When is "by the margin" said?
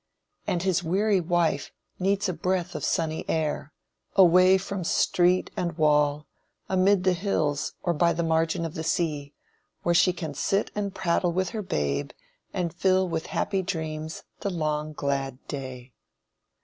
7.93-8.65